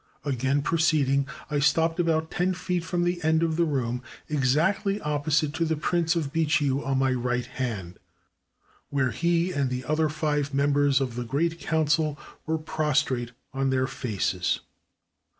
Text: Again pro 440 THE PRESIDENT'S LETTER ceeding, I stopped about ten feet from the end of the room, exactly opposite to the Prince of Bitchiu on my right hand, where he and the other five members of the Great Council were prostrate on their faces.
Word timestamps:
Again 0.25 0.63
pro 0.63 0.79
440 0.79 0.79
THE 0.79 1.05
PRESIDENT'S 1.05 1.27
LETTER 1.27 1.45
ceeding, 1.45 1.45
I 1.51 1.59
stopped 1.63 1.99
about 1.99 2.31
ten 2.31 2.53
feet 2.55 2.83
from 2.83 3.03
the 3.03 3.23
end 3.23 3.43
of 3.43 3.55
the 3.55 3.65
room, 3.65 4.01
exactly 4.29 4.99
opposite 4.99 5.53
to 5.53 5.65
the 5.65 5.77
Prince 5.77 6.15
of 6.15 6.33
Bitchiu 6.33 6.83
on 6.83 6.97
my 6.97 7.11
right 7.11 7.45
hand, 7.45 7.99
where 8.89 9.11
he 9.11 9.51
and 9.51 9.69
the 9.69 9.85
other 9.85 10.09
five 10.09 10.55
members 10.55 11.01
of 11.01 11.13
the 11.15 11.23
Great 11.23 11.59
Council 11.59 12.17
were 12.47 12.57
prostrate 12.57 13.33
on 13.53 13.69
their 13.69 13.85
faces. 13.85 14.61